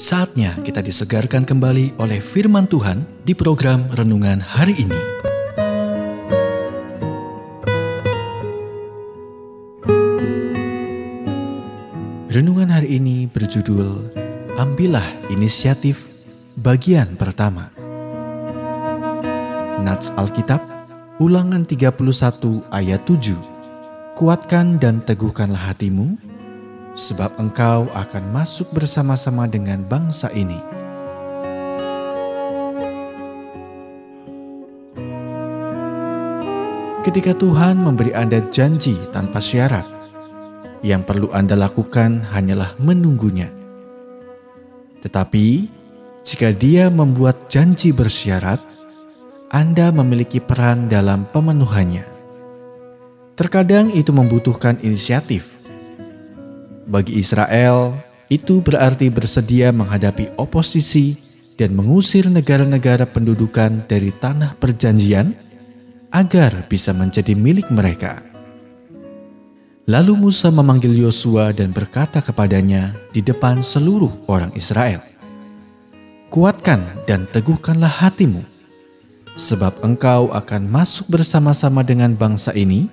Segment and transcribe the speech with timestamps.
[0.00, 4.96] Saatnya kita disegarkan kembali oleh firman Tuhan di program renungan hari ini.
[12.32, 14.08] Renungan hari ini berjudul
[14.56, 16.08] Ambillah Inisiatif
[16.56, 17.68] bagian pertama.
[19.84, 20.64] Nats Alkitab
[21.20, 21.92] Ulangan 31
[22.72, 23.36] ayat 7
[24.16, 26.29] Kuatkan dan teguhkanlah hatimu
[26.98, 30.58] sebab engkau akan masuk bersama-sama dengan bangsa ini.
[37.00, 39.88] Ketika Tuhan memberi Anda janji tanpa syarat,
[40.80, 43.48] yang perlu Anda lakukan hanyalah menunggunya.
[45.00, 45.68] Tetapi,
[46.20, 48.60] jika Dia membuat janji bersyarat,
[49.48, 52.04] Anda memiliki peran dalam pemenuhannya.
[53.32, 55.59] Terkadang itu membutuhkan inisiatif
[56.90, 57.94] bagi Israel,
[58.26, 61.14] itu berarti bersedia menghadapi oposisi
[61.54, 65.30] dan mengusir negara-negara pendudukan dari tanah perjanjian
[66.10, 68.18] agar bisa menjadi milik mereka.
[69.90, 75.02] Lalu Musa memanggil Yosua dan berkata kepadanya di depan seluruh orang Israel,
[76.30, 78.46] "Kuatkan dan teguhkanlah hatimu,
[79.34, 82.86] sebab engkau akan masuk bersama-sama dengan bangsa ini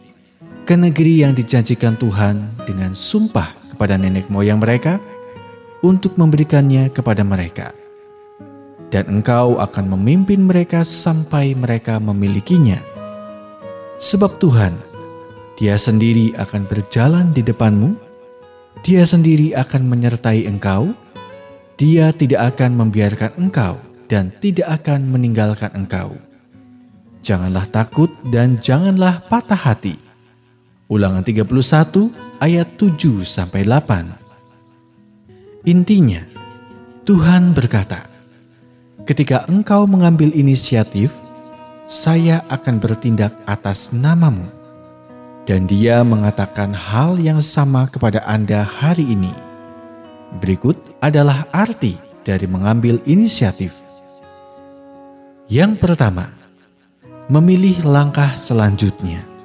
[0.66, 4.97] ke negeri yang dijanjikan Tuhan dengan sumpah kepada nenek moyang mereka
[5.86, 7.78] untuk memberikannya kepada mereka.
[8.89, 12.81] Dan engkau akan memimpin mereka sampai mereka memilikinya.
[14.02, 14.73] Sebab Tuhan,
[15.61, 17.94] Dia sendiri akan berjalan di depanmu,
[18.81, 20.89] Dia sendiri akan menyertai engkau,
[21.78, 23.78] Dia tidak akan membiarkan engkau
[24.09, 26.17] dan tidak akan meninggalkan engkau.
[27.22, 30.06] Janganlah takut dan janganlah patah hati
[30.88, 31.52] Ulangan 31
[32.39, 35.67] ayat 7 sampai 8.
[35.67, 36.23] Intinya,
[37.03, 38.07] Tuhan berkata,
[39.03, 41.11] "Ketika engkau mengambil inisiatif,
[41.92, 44.47] saya akan bertindak atas namamu."
[45.43, 49.36] Dan dia mengatakan hal yang sama kepada Anda hari ini.
[50.39, 53.76] Berikut adalah arti dari mengambil inisiatif.
[55.52, 56.31] Yang pertama,
[57.27, 59.36] memilih langkah selanjutnya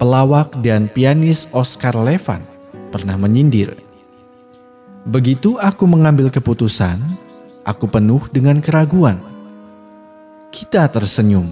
[0.00, 2.40] pelawak dan pianis Oscar Levan
[2.88, 3.76] pernah menyindir.
[5.04, 6.96] Begitu aku mengambil keputusan,
[7.68, 9.20] aku penuh dengan keraguan.
[10.48, 11.44] Kita tersenyum,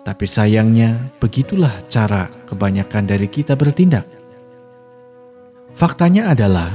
[0.00, 4.08] tapi sayangnya begitulah cara kebanyakan dari kita bertindak.
[5.76, 6.72] Faktanya adalah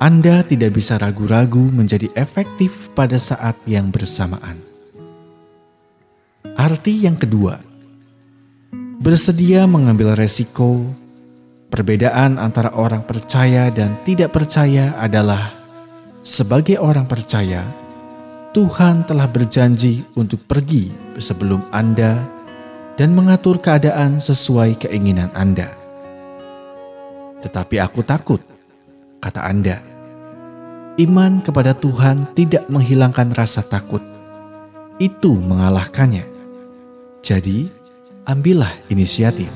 [0.00, 4.56] Anda tidak bisa ragu-ragu menjadi efektif pada saat yang bersamaan.
[6.56, 7.73] Arti yang kedua,
[9.04, 10.80] bersedia mengambil resiko.
[11.68, 15.52] Perbedaan antara orang percaya dan tidak percaya adalah
[16.24, 17.68] sebagai orang percaya,
[18.56, 20.88] Tuhan telah berjanji untuk pergi
[21.20, 22.16] sebelum Anda
[22.96, 25.68] dan mengatur keadaan sesuai keinginan Anda.
[27.44, 28.40] Tetapi aku takut,
[29.20, 29.84] kata Anda.
[30.96, 34.00] Iman kepada Tuhan tidak menghilangkan rasa takut.
[34.96, 36.24] Itu mengalahkannya.
[37.20, 37.83] Jadi,
[38.24, 39.48] ambillah inisiatif.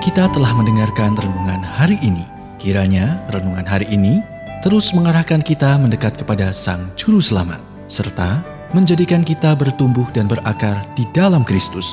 [0.00, 2.24] Kita telah mendengarkan renungan hari ini.
[2.58, 4.24] Kiranya renungan hari ini
[4.64, 8.42] terus mengarahkan kita mendekat kepada Sang Juru Selamat, serta
[8.74, 11.86] menjadikan kita bertumbuh dan berakar di dalam Kristus.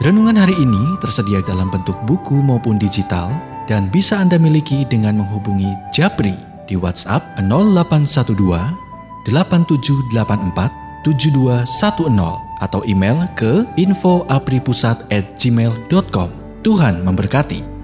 [0.00, 3.28] Renungan hari ini tersedia dalam bentuk buku maupun digital
[3.68, 8.85] dan bisa Anda miliki dengan menghubungi Japri di WhatsApp 0812
[9.26, 16.30] 8784 7210 atau email ke infoapripusat@gmail.com.
[16.66, 17.75] Tuhan memberkati.